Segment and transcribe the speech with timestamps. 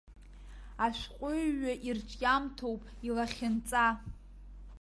[0.85, 3.87] Ашәҟәыҩҩы ирҿиамҭоуп илахьынҵа.